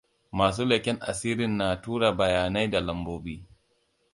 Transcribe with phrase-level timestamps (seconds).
[0.37, 3.35] Masu leken asirin na tura bayanai da lambobi.